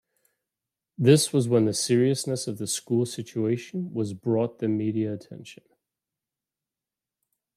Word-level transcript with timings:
This 0.97 1.31
was 1.31 1.47
when 1.47 1.65
the 1.65 1.75
seriousness 1.75 2.47
of 2.47 2.57
the 2.57 2.65
schools 2.65 3.13
situation 3.13 3.93
was 3.93 4.15
brought 4.15 4.57
the 4.57 4.67
media 4.67 5.13
attention. 5.13 5.61